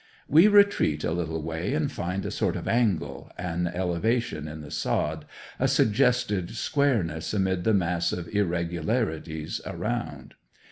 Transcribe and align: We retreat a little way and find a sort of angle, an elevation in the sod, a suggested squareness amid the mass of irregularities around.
We 0.27 0.47
retreat 0.47 1.03
a 1.03 1.11
little 1.11 1.43
way 1.43 1.75
and 1.75 1.91
find 1.91 2.25
a 2.25 2.31
sort 2.31 2.55
of 2.55 2.67
angle, 2.67 3.31
an 3.37 3.67
elevation 3.67 4.47
in 4.47 4.61
the 4.61 4.71
sod, 4.71 5.25
a 5.59 5.67
suggested 5.67 6.55
squareness 6.55 7.35
amid 7.35 7.65
the 7.65 7.73
mass 7.75 8.11
of 8.11 8.27
irregularities 8.29 9.61
around. 9.63 10.33